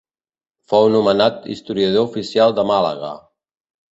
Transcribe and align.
Fou 0.71 0.87
nomenat 0.93 1.43
historiador 1.55 2.09
oficial 2.09 2.57
de 2.61 2.65
Màlaga. 2.73 3.13